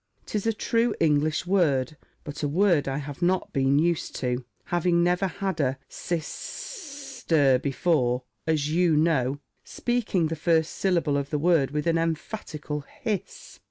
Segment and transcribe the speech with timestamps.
[0.25, 5.03] 'Tis a true English word, but a word I have not been used to, having
[5.03, 11.17] never had a sis s s ter before, as you know," Speaking the first syllable
[11.17, 13.59] of the word with an emphatical hiss.